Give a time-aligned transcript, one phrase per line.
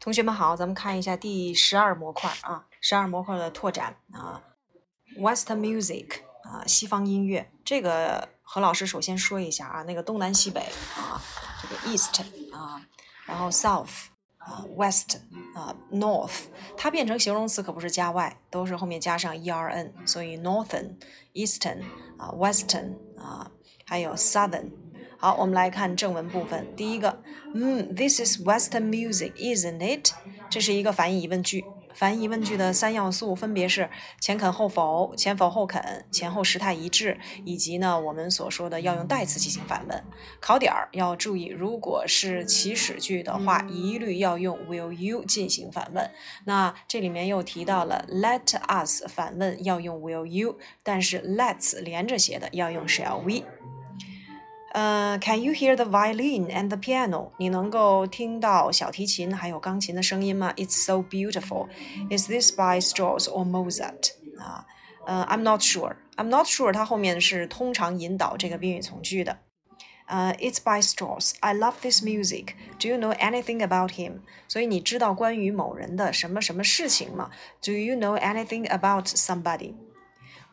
[0.00, 4.40] 同学们好，咱们看一下第十二模块啊，十二模块的拓展啊
[5.18, 7.50] ，Western music 啊，西方音乐。
[7.64, 10.60] 这个何老师首先说一下啊，那个东南西北
[10.96, 11.20] 啊，
[11.60, 12.22] 这个 East
[12.52, 12.80] 啊，
[13.26, 14.06] 然后 South
[14.36, 15.18] 啊，West
[15.54, 16.42] 啊，North，
[16.76, 20.94] 它变成形容词可不是加 y，都是后面加上 e r n，所以 Northern、
[21.34, 21.82] Eastern
[22.16, 23.50] 啊，Western 啊，
[23.84, 24.70] 还有 Southern。
[25.20, 26.64] 好，我们来看正文部分。
[26.76, 27.20] 第一个，
[27.52, 30.12] 嗯，This is Western music, isn't it？
[30.48, 31.64] 这是一个反义疑问句。
[31.92, 40.04] 反义疑问句的三要素分别是前肯后否、前否后肯、前后时态一致，以及呢我们所说的要用代词进行反问。
[40.38, 46.08] 考点儿要注意，如果是祈使句的话，一律要用 Will you 进行反问。
[46.44, 53.44] 那这里面又提到了 Let us 反问要用 Will you，但是 Let's 连着写的要用 Shall we。
[54.77, 57.29] 呃，Can you hear the violin and the piano？
[57.37, 60.51] 你能够听到小提琴还有钢琴的声音吗？
[60.57, 61.67] It's so beautiful.
[62.09, 64.13] Is this by Strauss or Mozart？
[64.39, 64.65] 啊，
[65.05, 65.95] 呃，I'm not sure.
[66.15, 66.73] I'm not sure.
[66.73, 69.37] 它后面是通常引导这个宾语从句的。
[70.07, 71.33] 呃，It's by Strauss.
[71.39, 72.55] I love this music.
[72.79, 74.21] Do you know anything about him？
[74.47, 77.29] 所以你知道关于某人的什么什么事情吗？
[77.63, 79.05] Do you know anything about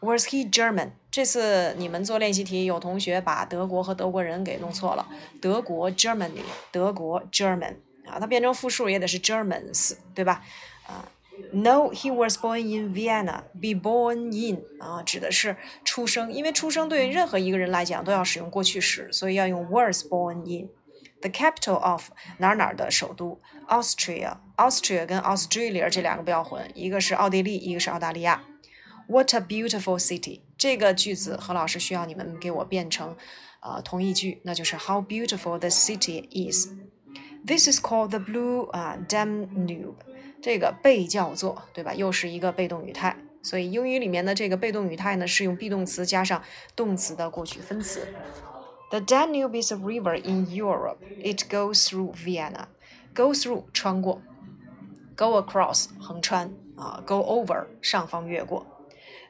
[0.01, 0.91] Was he German？
[1.09, 5.07] 这次你们做练习题，有同学把德国和德国人给弄错了。
[5.41, 10.43] 德国 Germany，德国 German 啊，它变成复数也得是 Germans，对吧？
[10.85, 11.09] 啊
[11.51, 13.43] ，No，he was born in Vienna。
[13.53, 20.69] Be born in 啊，指的是出生，因为出生对于任何一个人来讲都要使用过去时，所以要用 was born in。
[21.21, 24.37] The capital of 哪哪的首都？Austria。
[24.57, 28.43] Austria 跟 Australia 这两个不要混，一个是奥地利，一个是澳大利亚。
[29.06, 30.40] What a beautiful city！
[30.56, 33.16] 这个句子何老师需要你们给我变成，
[33.60, 39.94] 呃，同义句，那就是 How beautiful the city is。This is called the blue 啊 Danube。
[40.42, 41.92] 这个被叫做，对吧？
[41.94, 46.42] 又是一个被动语态，所以英语里面的这个被动语态呢，是用 be 动词加上
[46.76, 48.06] 动词的过去分词。
[48.90, 50.98] The Danube is a river in Europe.
[51.22, 52.66] It goes through Vienna.
[53.14, 54.22] Go through 穿过，
[55.16, 58.66] go across 横穿啊，go over 上方越过。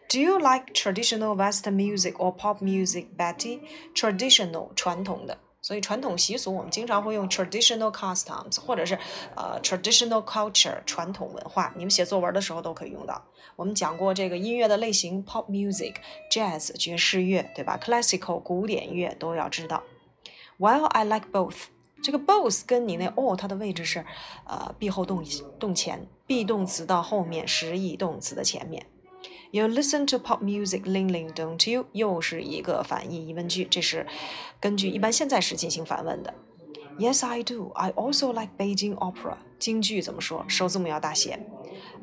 [0.08, 3.62] Do you like traditional Western music or pop music, Betty?
[3.94, 8.98] Traditional 传统的，所以传统习俗我们经常会用 traditional customs，或者是
[9.36, 11.74] 呃 traditional culture 传统文化。
[11.76, 13.26] 你们写作文的时候都可以用到。
[13.56, 15.96] 我们讲过这个音乐的类型，pop music、
[16.32, 19.84] jazz 爵士乐，对吧？classical 古典乐都要知道。
[20.60, 21.56] While I like both，
[22.04, 24.06] 这个 both 跟你那 all 它的位置是
[24.46, 25.26] 呃 be 后动
[25.60, 28.86] 动前，be 动词到后面，实义动词的前面。
[29.51, 31.87] You listen to pop music, Ling Ling, don't you？
[31.93, 34.07] 又是一个反义疑问句，这是
[34.61, 36.33] 根据一般现在时进行反问的。
[36.99, 37.73] Yes, I do.
[37.75, 39.39] I also like Beijing opera.
[39.59, 40.45] 京剧怎么说？
[40.49, 41.39] 首字母要大写。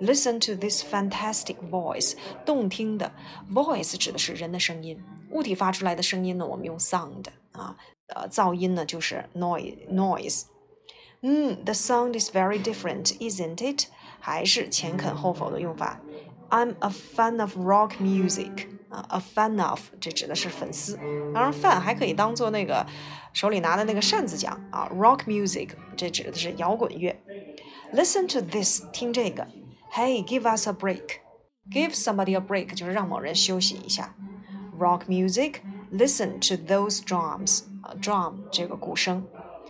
[0.01, 2.15] Listen to this fantastic voice，
[2.45, 3.11] 动听的
[3.51, 5.01] voice 指的是人的声音，
[5.31, 7.75] 物体发出来的声音呢，我们用 sound 啊，
[8.07, 10.43] 呃，噪音呢就是 noise noise。
[11.21, 13.85] 嗯，the sound is very different, isn't it？
[14.19, 16.01] 还是前肯后否的用法。
[16.51, 20.97] I'm a fan of rock music 啊，a fan of 这指的是粉丝，
[21.33, 22.85] 当然 fan 还可以当做那个
[23.33, 27.21] 手里拿的那个扇子讲啊，rock music 这指的是摇滚乐。
[27.93, 29.47] Listen to this，听这个。
[29.91, 34.13] Hey，give us a break，give somebody a break 就是让某人休息一下。
[34.77, 39.25] Rock music，listen to those drums 啊，drum 这个鼓声。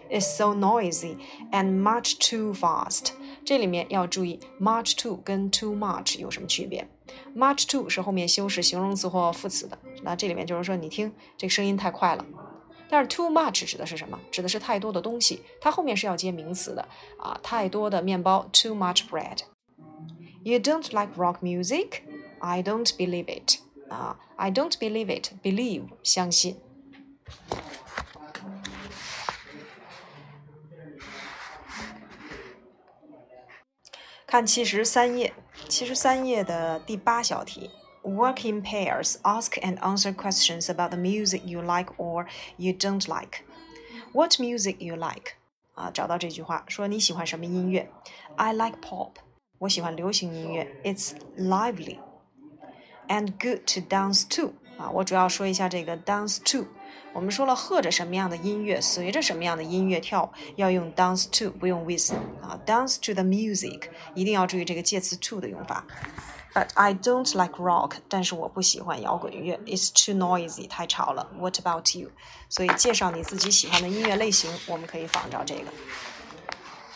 [0.09, 1.17] Is so noisy
[1.51, 3.11] and much too fast。
[3.44, 6.88] 这里面要注意，much too 跟 too much 有什么区别
[7.36, 12.24] ？much too 是后面修饰形容词或副词的，那这里面就是说你听这个声音太快了。
[12.88, 14.18] 但是 too much 指的是什么？
[14.30, 16.86] 指的是太多的东西，它后面是要接名词的
[17.18, 19.38] 啊，太多的面包，too much bread。
[20.42, 22.02] You don't like rock music?
[22.40, 23.58] I don't believe it.
[23.88, 25.32] 啊，I don't believe it.
[25.42, 26.56] Believe 相信。
[34.31, 35.33] 看七十三页，
[35.69, 37.69] 七十三页的第八小题。
[38.03, 39.15] Work in pairs.
[39.23, 42.27] Ask and answer questions about the music you like or
[42.57, 43.43] you don't like.
[44.13, 45.33] What music you like?
[45.73, 47.91] 啊，找到这句话，说你喜欢什么音乐？
[48.37, 49.11] I like pop.
[49.59, 50.75] 我喜欢流行音乐。
[50.83, 51.99] It's lively
[53.07, 54.53] and good to dance to.
[54.77, 56.67] 啊，我主要说一下这个 dance to。
[57.13, 62.59] 我们说了，和着什么样的音乐，随着什么样的音乐跳，要用 dance to，不用 with 啊。
[62.65, 65.85] dance to the music，一定要注意这个介词 to 的用法。
[66.53, 71.29] But I don't like rock，但是我不喜欢摇滚乐，It's too noisy，太吵了。
[71.37, 72.09] What about you？
[72.49, 75.65] 所以介绍你自己喜欢的音乐类型，我们可以仿照这个。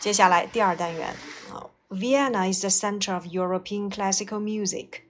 [0.00, 1.14] 接下来第二单元
[1.88, 5.02] Vienna is the center of European classical music,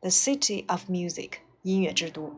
[0.00, 1.32] the city of music,
[1.62, 2.32] 音乐之都。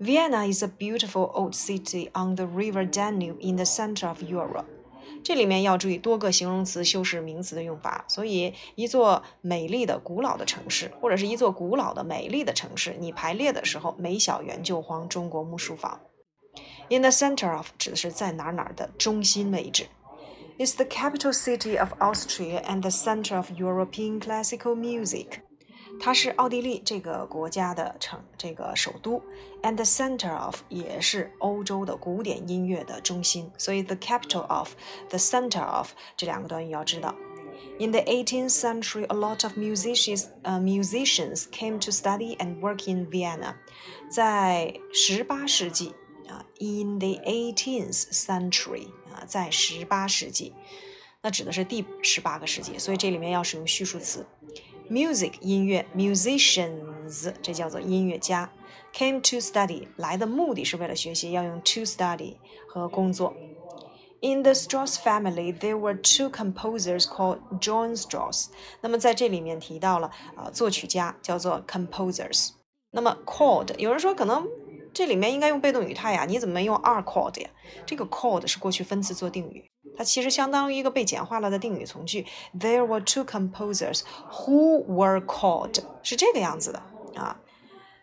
[0.00, 4.66] Vienna is a beautiful old city on the river Danube in the center of Europe.
[5.24, 16.00] 这里面要注意多个形容词修饰名词的用法，所以一座美丽的古老的城市，或者是一座古老的美丽的城市，你排列的时候，梅小园旧荒中国木书房。
[16.88, 19.86] In the center of 指的是在哪哪的中心位置。
[20.58, 25.40] Is the capital city of Austria and the center of European classical music.
[26.00, 29.22] 它是奥地利这个国家的城，这个首都，
[29.62, 33.50] and the center of 也是欧洲的古典音乐的中心。
[33.56, 37.14] 所以 the capital of，the center of 这两个短语要知道。
[37.78, 43.06] In the 18th century, a lot of musicians, uh, musicians came to study and work in
[43.10, 43.54] Vienna.
[44.10, 45.94] 在十八世纪
[46.28, 50.52] 啊，in the 18th century 啊，在十八世纪，
[51.22, 54.26] 那指的是第十八个世纪，所以这里面要使用叙述词。
[54.91, 58.51] Music 音乐，musicians 这叫做音乐家
[58.93, 62.35] ，came to study 来的目的是为了学习，要用 to study
[62.67, 63.33] 和工作。
[64.19, 68.47] In the Strauss family, there were two composers called John Strauss。
[68.81, 72.49] 那么在这里面提到了啊，作曲家叫做 composers。
[72.91, 74.45] 那么 called 有人说可能
[74.93, 77.49] 这里面应该用被动语态呀，你怎么没用 are called 呀？
[77.85, 79.70] 这个 called 是过去分词做定语。
[79.96, 82.26] 它其实相当于一个被简化了的定语从句。
[82.58, 86.82] There were two composers who were called，是这个样子的
[87.14, 87.40] 啊。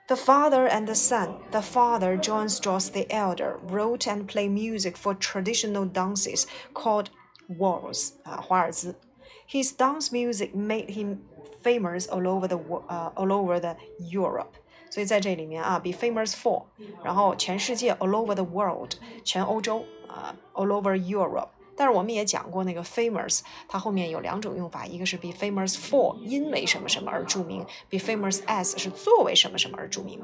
[0.08, 1.38] The father and the son.
[1.52, 7.08] The father, John Strauss the elder, wrote and played music for traditional dances called
[7.48, 8.96] waltz 啊，华尔兹。
[9.50, 11.20] His dance music made him
[11.64, 14.54] famous all over the uh, all over the Europe.
[14.90, 16.64] 所以在这里面啊，be famous for，
[17.04, 18.92] 然后全世界 all over the world，
[19.24, 21.50] 全欧洲啊，all over Europe。
[21.78, 30.22] 但是我们也讲过那个 famous，它后面有两种用法，一个是 be famous for，因为什么什么而着名；be famous as 是作为什么什么而着名。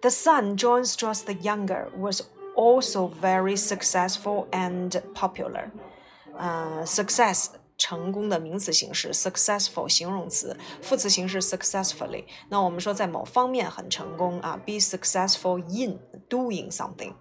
[0.00, 2.22] The son, John Strauss the younger, was
[2.56, 5.70] also very successful and popular.
[6.36, 12.24] 呃，success 成功的名词形式，successful 形容词，副词形式 successfully。
[12.48, 17.12] 那我们说在某方面很成功啊，be successful in doing something。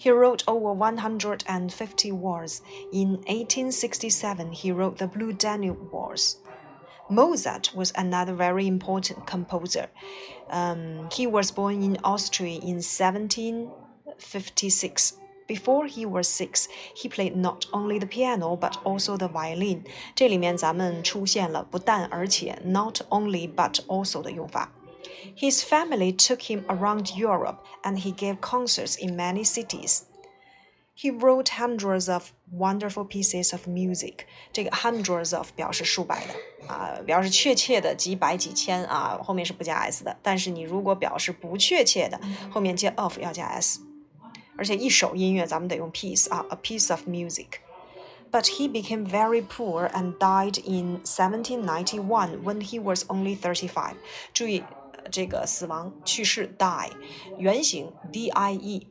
[0.00, 2.62] he wrote over 150 wars.
[2.92, 6.36] In 1867, he wrote the Blue Danube Wars.
[7.08, 9.88] Mozart was another very important composer.
[10.50, 15.12] Um, he was born in Austria in 1756.
[15.46, 16.66] Before he was six,
[16.96, 19.84] he played not only the piano but also the violin.
[20.16, 24.72] 这里面咱们出现了不但而且 not only but also 的用法。
[25.36, 30.02] his family took him around Europe and he gave concerts in many cities.
[30.98, 34.20] He wrote hundreds of wonderful pieces of music。
[34.50, 36.34] 这个 hundreds of 表示数百的
[36.66, 40.16] 啊，表示确切的几百几千啊，后面是不加 s 的。
[40.22, 42.18] 但是你如果表示不确切的，
[42.50, 43.80] 后面接 of 要加 s。
[44.56, 52.82] 而且一首音乐咱们得用 piece 啊，a piece of music。But he became very poor and died in 1791 when he
[52.82, 53.96] was only 35.
[54.32, 54.64] 注意
[55.10, 56.90] 这个死亡去世 die
[57.38, 58.86] 原形 d i e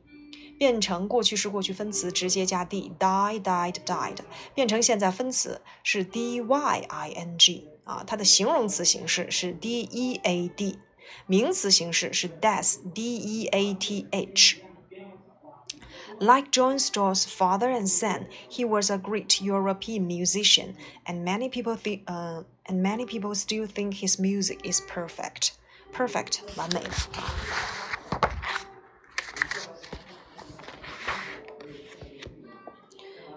[0.57, 4.17] 变成过去式过去分词直接加 d die died died
[4.53, 10.79] 变成现在分词是 d y i n g 啊，它的形容词形式是 d e a d
[11.27, 18.97] 名词形式是 death d e a t h。Like John Strauss' father and son, he was a
[18.97, 24.61] great European musician, and many people think, uh, and many people still think his music
[24.63, 25.51] is perfect.
[25.93, 26.89] Perfect，完美的。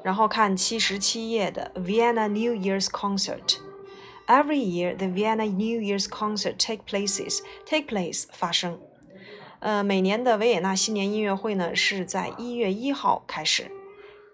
[0.03, 7.41] 然后看七十七页的 Vienna New Year's Concert。Every year, the Vienna New Year's concert take places.
[7.67, 8.81] Take place 发生。
[9.61, 13.71] 呃，每年的维也纳新年音乐会呢是在一月一号开始。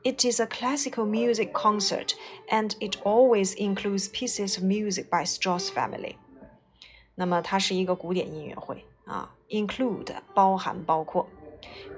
[0.03, 2.11] It is a classical music concert,
[2.51, 6.17] and it always includes pieces of music by Strauss family.
[7.20, 11.28] 那么它是一个古典音乐会啊，include 包含包括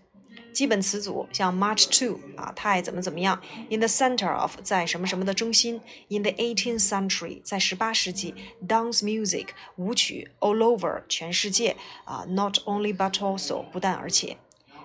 [0.54, 8.34] 基本词组像 march to 啊，太怎么怎么样；in the center of 在什么什么的中心；in the 18th century 在十八世纪
[8.66, 14.36] ；dance music 舞曲；all over 全世界啊；not only but also 不但而且。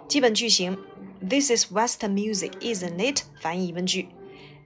[0.08, 0.76] 基本句型
[1.22, 3.22] ：This is Western music, isn't it？
[3.40, 4.10] 反义疑问句。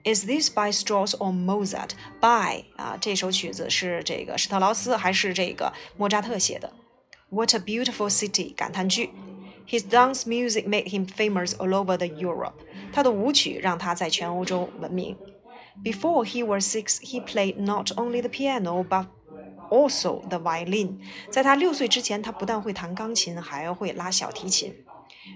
[0.04, 1.90] Is this by Strauss or Mozart?
[2.20, 6.72] By 啊，这首曲子是这个施特劳斯还是这个莫扎特写的
[7.28, 8.54] ？What a beautiful city！
[8.54, 9.10] 感叹句。
[9.67, 12.53] His dance music made him famous all over the Europe.
[12.91, 15.15] 他的舞曲让他在全欧洲闻名。
[15.83, 19.05] Before he was six, he played not only the piano but
[19.69, 20.97] also the violin.
[21.29, 24.73] 在他六岁之前，他不但会弹钢琴，还会拉小提琴。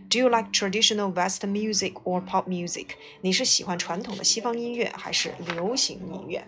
[0.10, 2.88] Do you like traditional Western music or pop music?
[3.22, 6.48] 你是喜欢传统的西方音乐还是流行音乐？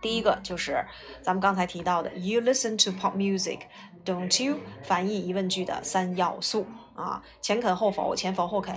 [0.00, 0.86] 第一个就是
[1.20, 3.62] 咱们刚才提到的，You listen to pop music,
[4.05, 4.57] don't you？
[4.83, 8.75] 反义疑问句的三要素啊，前肯后否，前否后肯。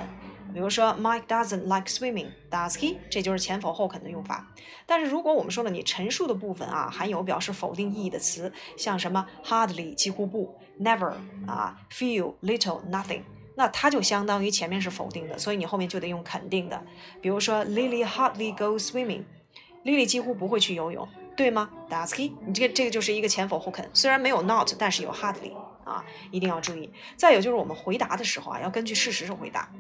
[0.55, 2.97] 比如说，Mike doesn't like swimming, does he？
[3.11, 4.49] 这就是前否后肯的用法。
[4.87, 11.13] 但是如果我们说了，你陈述的部分啊，含有表示否定意义的词，像什么 hardly 几乎不，never
[11.47, 13.21] 啊，few little nothing，
[13.55, 16.83] 那它就相当于前面是否定的，所以你后面就得用肯定的。
[17.21, 21.07] 比如说，Lily hardly goes swimming，Lily 几乎不会去游泳，
[21.37, 22.33] 对吗？Does he？
[22.47, 25.53] 你这个这个就是一个前否后肯，虽然没有 not，但是有 hardly
[25.85, 26.91] 啊，一定要注意。
[27.17, 29.71] 再有就是我们回答的时候啊，要根据事实是回答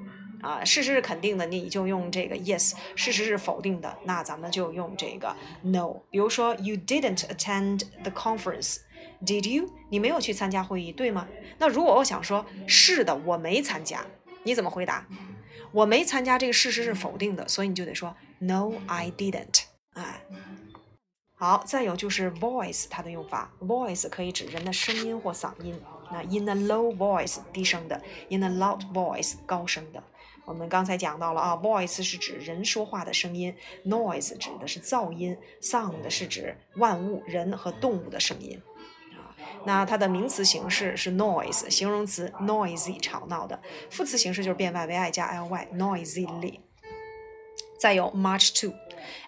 [0.43, 5.95] 啊，事实是肯定的，你就用这个 yes；事实是否定的，那咱们就用这个 no。
[6.11, 9.71] 比如说，You didn't attend the conference，did you？
[9.89, 11.27] 你没有去参加会议，对吗？
[11.59, 14.05] 那如果我想说是的，我没参加，
[14.43, 15.07] 你怎么回答？
[15.73, 19.63] 我没参加这个事实是否定的，所以你就得说 No，I didn't。
[19.95, 20.21] 哎，
[21.38, 25.78] 好，再有就是 voice 它的用法，voice 可以指人的声音或嗓音。
[26.11, 28.00] 那 in a low voice 低声的
[28.31, 30.02] ，in a loud voice 高声的。
[30.47, 38.62] 我们刚才讲到了啊，voice 是指人说话的声音，noise 指的是噪音，sound 是指万物、人和动物的声音。
[39.12, 46.61] 啊，那它的名词形式是 noise，形容词 noisy 吵闹的，副词形式就是变 y 为 i 加 ly，noisily。
[47.78, 48.73] 再有 march to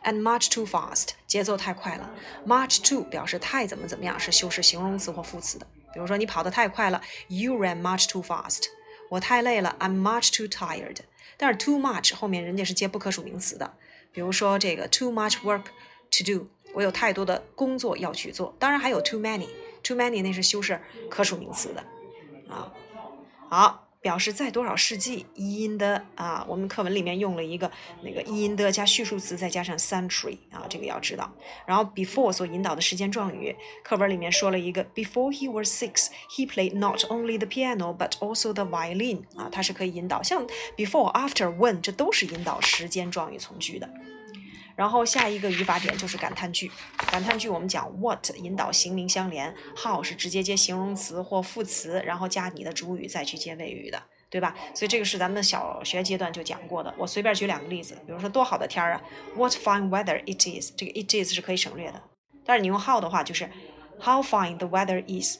[0.04, 2.10] And much too fast，节奏太快了。
[2.46, 5.66] Much too 表示太怎么怎么样，是修饰形容词或副词的。
[5.92, 8.64] 比如说你跑得太快了，You ran much too fast。
[9.10, 10.98] 我太累了，I'm much too tired。
[11.37, 13.75] 但是 too much 后面人家是接不可数名词的。
[14.12, 15.64] 比如说这个 too much work
[16.10, 18.54] to do，我有太多的工作要去做。
[18.58, 21.84] 当然还有 too many，too many 那是修饰可数名词的
[22.48, 22.72] 啊。
[23.48, 23.88] 好。
[24.00, 27.70] 表示在多少世纪，in the 啊，我们课文里面用了一个
[28.02, 31.28] 那个 in the 加叙述词，再加上 century 啊，这个要知道。
[31.66, 38.64] 然后 before 所引导的时间状语，课文里面说了一个 before he was six, he played not only the piano but also the
[38.64, 43.90] violin 啊，它是可以引导，像 before、after、when 这都是引导时间状语从句的。
[44.78, 46.70] 然后下一个语法点就是感叹句。
[47.11, 54.54] 感叹句我们讲 what 引导形名相连，how 是直接接形容词或副词，然后加你的主语再去接谓语的，对吧？
[54.76, 56.94] 所以这个是咱们小学阶段就讲过的。
[56.97, 59.02] 我随便举两个例子，比如说多好的天儿啊
[59.35, 60.70] ，What fine weather it is！
[60.76, 62.00] 这个 it is 是可以省略的。
[62.44, 63.50] 但是你用 how 的话就是
[64.00, 65.38] How fine the weather is！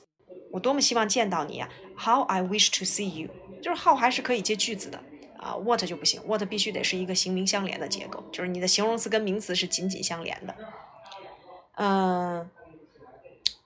[0.50, 3.30] 我多么希望见到你呀！How I wish to see you！
[3.62, 5.00] 就是 how 还是可以接句子的。
[5.38, 10.54] 啊，what 就不行，what 必须得是一个形名相连的结构，就是你的形容词跟名词是紧紧相连的。
[11.76, 12.50] 嗯，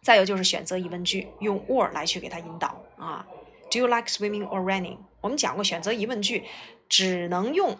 [0.03, 3.27] 再有就是选择疑问句，用 or 来去给它引导啊。
[3.71, 4.99] Do you like swimming or running？
[5.23, 6.45] 我们讲过，选择疑问句
[6.91, 7.75] 只能用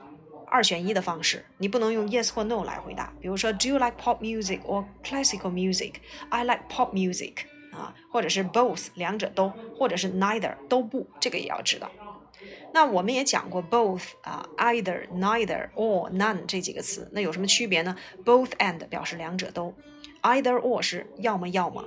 [0.47, 3.13] 二选一的方式，你不能用 yes 或 no 来回答。
[3.21, 11.91] 比如说，Do you like pop music or classical music？I like pop music 啊，或者是 both 两者都，或者是 neither 都不，这个也要知道。
[12.75, 19.75] 那我们也讲过 both 啊，either、neither、or、none 这几个词，那有什么区别呢？both and 表示两者都
[20.23, 21.85] ，either or 是要么要么，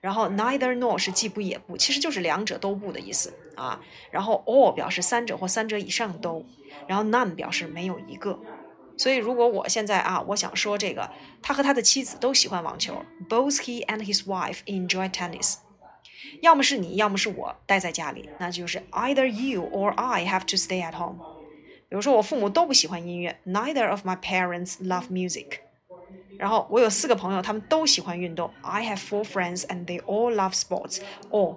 [0.00, 3.80] 然后 neither nor 是既不也不，其实就是两者都不的意思啊。
[4.10, 6.44] 然后 or 表示三者或三者以上都，
[6.86, 8.38] 然后 none 表示没有一个。
[8.96, 11.10] 所以如果我现在啊，我想说这个，
[11.42, 15.56] 他和他的妻子都喜欢网球，both he and his wife enjoy tennis。
[16.40, 21.18] 要么是你，要么是我待在家里，那就是 either you or I have to stay at home。
[21.88, 25.58] 比如说，我父母都不喜欢音乐，neither of my parents love music。
[26.38, 28.50] 然后我有四个朋友，他们都喜欢运动。
[28.60, 31.00] I have four friends and they all love sports.
[31.30, 31.56] 哦，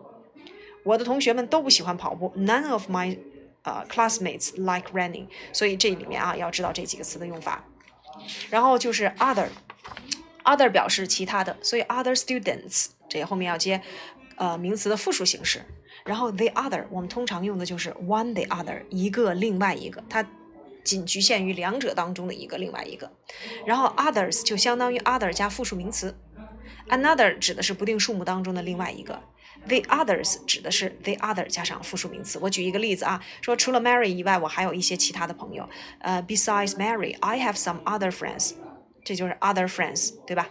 [0.83, 2.31] 我的同学们都不喜欢跑步。
[2.37, 3.17] None of my
[3.63, 5.27] 呃 classmates like running.
[5.51, 7.65] 所以这里面啊要知道这几个词的用法。
[8.49, 13.81] 然后就是 other，other 表示其他的，所以 other students 这后面要接
[14.39, 15.61] 呃名词的复数形式。
[16.03, 20.25] 然后 the other 我们通常用的就是 one the other 一个另外一个，它
[20.83, 23.11] 仅局限于两者当中的一个另外一个。
[23.65, 26.17] 然后 others 就相当于 other 加复数名词
[26.87, 29.21] ，another 指的是不定数目当中的另外一个
[29.67, 32.39] ，the others 指的是 the other 加上复数名词。
[32.41, 35.67] 我举一个例子啊，说除了 Mary 以外，我还有一些其他的朋友。
[35.99, 38.53] 呃，besides Mary，I have some other friends。
[39.03, 40.49] 这就是 other friends，对吧？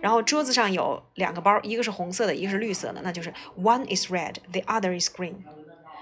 [0.00, 5.34] 然后桌子上有两个包，一个是红色的，一个是绿色的，那就是 one is red，the other is green。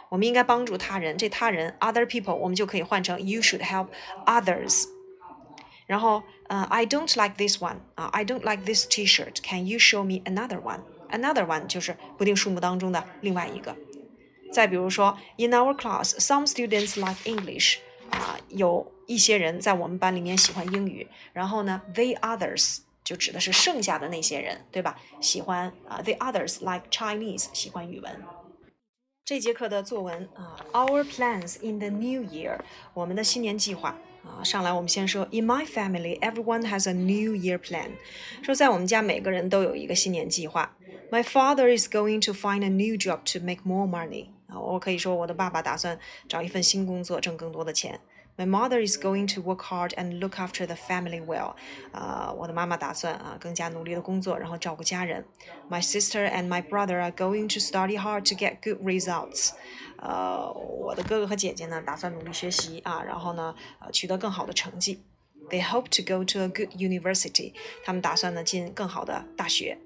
[0.09, 3.89] 我们应该帮助他人，这他人 other people，我们就可以换成 you should help
[4.25, 4.85] others。
[5.87, 9.43] 然后，呃，I don't like this one 啊，I don't like this T-shirt。
[9.43, 13.77] Can you show me another one？Another one 就是不定数目当中的另外一个。
[14.53, 17.79] 再比如说，In our class, some students like English。
[18.11, 21.07] 啊，有一些人在我们班里面喜欢英语。
[21.35, 24.95] 然后呢，the others 就指的是剩下的那些人，对吧？
[25.19, 28.23] 喜欢啊，the others like Chinese，喜欢语文。
[29.25, 32.59] 这节课的作文啊，Our plans in the new year，
[32.93, 34.45] 我们的新年计划啊。
[34.45, 37.93] 上来我们先说，In my family, everyone has a New Year plan。
[38.43, 40.77] 说在我们家每个人都有一个新年计划。
[41.11, 44.27] My father is going to find a new job to make more money。
[44.49, 45.99] 啊，我可以说我的爸爸打算
[46.29, 47.99] 找一份新工作，挣更多的钱。
[48.38, 51.54] My mother is going to work hard and look after the family well。
[51.92, 55.24] 啊，我的妈妈打算啊更加努力的工作，然后照顾家人。
[55.70, 59.52] My sister and my brother are going to study hard to get good results。
[59.98, 65.04] 呃，我的哥哥和姐姐呢，打算努力学习啊，然后呢，呃，取得更好的成绩。
[65.50, 67.54] They hope to go to a good university。
[67.86, 69.78] 他们打算呢进更好的大学。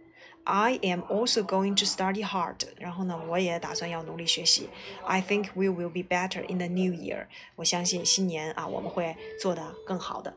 [0.45, 2.59] I am also going to study hard。
[2.77, 4.69] 然后呢，我也打算要努力学习。
[5.05, 7.27] I think we will be better in the new year。
[7.57, 10.35] 我相信新年啊，我们会做得更好的。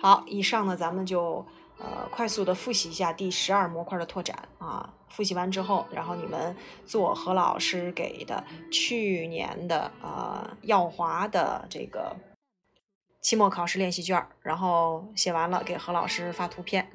[0.00, 1.44] 好，以上呢，咱们就
[1.78, 4.94] 呃快速的复习一下第十二模块的拓展啊。
[5.08, 6.54] 复习完之后，然后你们
[6.86, 12.14] 做何老师给的去年的呃耀华的这个
[13.20, 16.88] 期末考试练习卷，然后写完了给何老师发图片。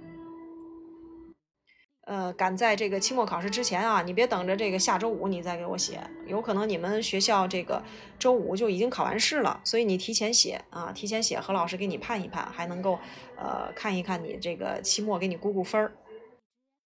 [2.05, 7.81] 呃，赶在这个期末考试之前啊，你别等着这个下周五你再给我写，有可能你们学校这个
[8.19, 12.99] 周五就已经考完试了，所以你提前写啊，提前写，何老师给你判一判，还能够
[13.37, 15.93] 呃看一看你这个期末给你估估分儿。